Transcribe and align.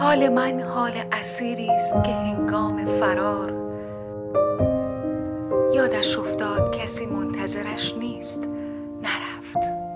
حال 0.00 0.28
من 0.28 0.60
حال 0.60 0.92
اسیری 1.12 1.70
است 1.70 2.04
که 2.04 2.12
هنگام 2.12 2.84
فرار. 2.84 3.52
یادش 5.74 6.18
افتاد 6.18 6.76
کسی 6.76 7.06
منتظرش 7.06 7.94
نیست 7.94 8.44
نرفت. 9.02 9.87